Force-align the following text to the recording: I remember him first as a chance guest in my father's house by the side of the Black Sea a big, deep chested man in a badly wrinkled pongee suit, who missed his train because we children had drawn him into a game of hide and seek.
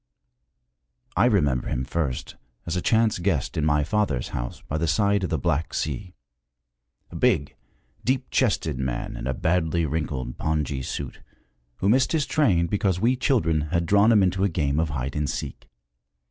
I 1.15 1.25
remember 1.25 1.67
him 1.69 1.85
first 1.85 2.35
as 2.65 2.75
a 2.75 2.81
chance 2.81 3.19
guest 3.19 3.55
in 3.55 3.63
my 3.63 3.83
father's 3.83 4.29
house 4.29 4.61
by 4.67 4.79
the 4.79 4.87
side 4.87 5.23
of 5.23 5.29
the 5.29 5.37
Black 5.37 5.75
Sea 5.75 6.15
a 7.11 7.15
big, 7.15 7.55
deep 8.03 8.31
chested 8.31 8.79
man 8.79 9.15
in 9.15 9.27
a 9.27 9.35
badly 9.35 9.85
wrinkled 9.85 10.39
pongee 10.39 10.81
suit, 10.83 11.21
who 11.75 11.89
missed 11.89 12.13
his 12.13 12.25
train 12.25 12.65
because 12.65 12.99
we 12.99 13.15
children 13.15 13.61
had 13.69 13.85
drawn 13.85 14.11
him 14.11 14.23
into 14.23 14.43
a 14.43 14.49
game 14.49 14.79
of 14.79 14.89
hide 14.89 15.15
and 15.15 15.29
seek. 15.29 15.69